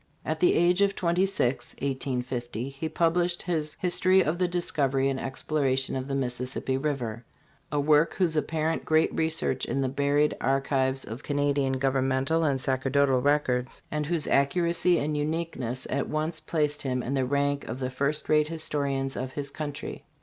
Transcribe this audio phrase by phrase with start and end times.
[0.25, 5.19] At the age of twenty six (1850), he published his" History of the Discovery and
[5.19, 7.23] Exploration of the Mississippi River,"
[7.71, 12.59] a work whose apparent great research in the buried archives of Canadian govern mental and
[12.59, 17.77] sacerdotal records, and whose accuracy and uniqueness, at once placed him in the rank of
[17.77, 20.03] the first rate historians of his country.